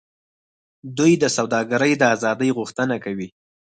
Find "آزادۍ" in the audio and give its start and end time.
2.15-2.49